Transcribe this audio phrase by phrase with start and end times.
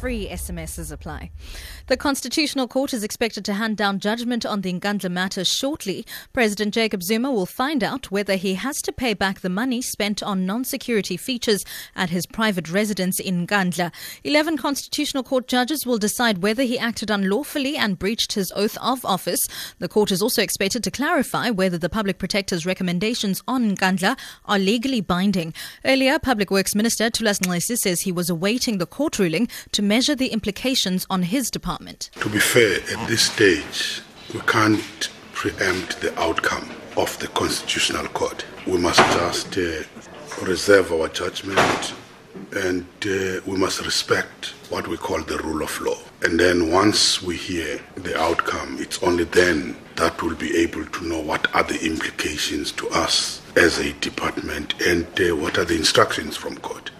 [0.00, 1.30] Free SMSs apply.
[1.86, 6.04] The Constitutional Court is expected to hand down judgment on the Nkandla matter shortly.
[6.34, 10.22] President Jacob Zuma will find out whether he has to pay back the money spent
[10.22, 11.64] on non-security features
[11.94, 13.90] at his private residence in Nkandla.
[14.22, 19.02] Eleven Constitutional Court judges will decide whether he acted unlawfully and breached his oath of
[19.04, 19.48] office.
[19.78, 24.58] The court is also expected to clarify whether the Public Protector's recommendations on Nkandla are
[24.58, 25.54] legally binding.
[25.86, 30.14] Earlier, Public Works Minister Thulas Nxesi says he was awaiting the court ruling to measure
[30.14, 32.10] the implications on his department.
[32.20, 34.02] To be fair, at this stage,
[34.34, 38.44] we can't preempt the outcome of the Constitutional Court.
[38.66, 39.82] We must just uh,
[40.42, 41.94] reserve our judgment
[42.52, 45.98] and uh, we must respect what we call the rule of law.
[46.22, 51.04] And then once we hear the outcome, it's only then that we'll be able to
[51.06, 55.76] know what are the implications to us as a department and uh, what are the
[55.76, 56.90] instructions from court.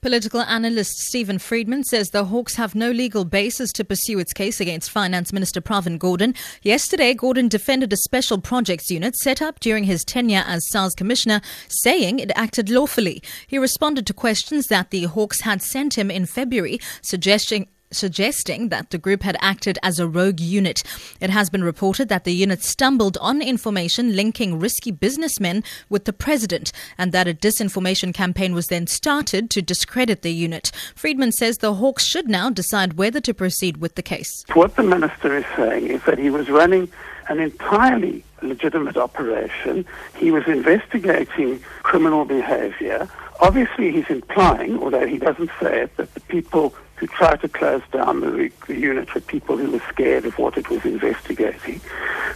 [0.00, 4.60] Political analyst Steven Friedman says the Hawks have no legal basis to pursue its case
[4.60, 6.36] against Finance Minister Pravin Gordhan.
[6.62, 11.40] Yesterday, Gordhan defended a special projects unit set up during his tenure as SARS Commissioner,
[11.66, 13.20] saying it acted lawfully.
[13.48, 18.90] He responded to questions that the Hawks had sent him in February, suggesting suggesting that
[18.90, 20.82] the group had acted as a rogue unit.
[21.20, 26.12] It has been reported that the unit stumbled on information linking risky businessmen with the
[26.12, 30.70] president and that a disinformation campaign was then started to discredit the unit.
[30.94, 34.44] Friedman says the Hawks should now decide whether to proceed with the case.
[34.54, 36.90] What the minister is saying is that he was running
[37.28, 39.84] an entirely legitimate operation.
[40.16, 43.08] He was investigating criminal behavior.
[43.40, 47.82] Obviously, he's implying, although he doesn't say it, that the people who try to close
[47.92, 51.80] down the, the unit for people who were scared of what it was investigating.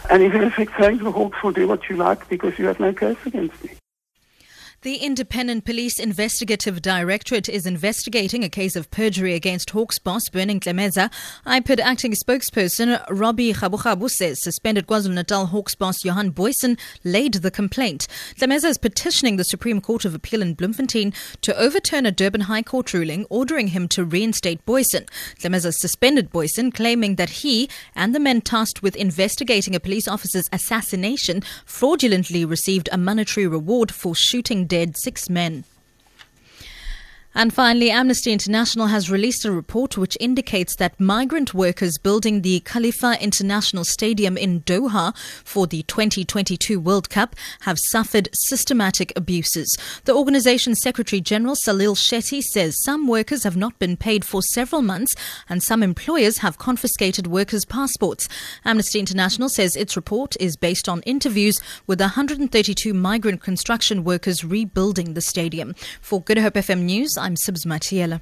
[0.09, 2.65] And he's in effect saying to the Hawks, will do what you like because you
[2.67, 3.71] have no case against me.
[4.83, 10.59] The Independent Police Investigative Directorate is investigating a case of perjury against Hawks boss Berning
[10.59, 11.09] Ntlemeza.
[11.45, 18.09] IPID acting spokesperson Robbie Raburabu says suspended KwaZulu-Natal Hawks boss Johan Booysen laid the complaint.
[18.35, 22.63] Ntlemeza is petitioning the Supreme Court of Appeal in Bloemfontein to overturn a Durban High
[22.63, 25.07] Court ruling ordering him to reinstate Booysen.
[25.39, 30.49] Ntlemeza suspended Booysen, claiming that he and the men tasked with investigating a police officer's
[30.51, 35.63] assassination fraudulently received a monetary reward for shooting dead six men.
[37.35, 42.59] And finally, Amnesty International has released a report which indicates that migrant workers building the
[42.59, 49.75] Khalifa International Stadium in Doha for the 2022 World Cup have suffered systematic abuses.
[50.05, 54.83] The organization's Secretary General Salil Shetty says some workers have not been paid for several
[54.83, 55.15] months
[55.49, 58.29] and some employers have confiscated workers' passports.
[58.63, 65.15] Amnesty International says its report is based on interviews with 132 migrant construction workers rebuilding
[65.15, 65.73] the stadium.
[65.99, 68.19] For Good Hope FM News, I'm Sibs Matiela.